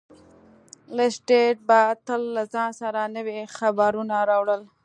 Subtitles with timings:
[0.95, 4.61] لیسټرډ به تل له ځان سره نوي خبرونه راوړل.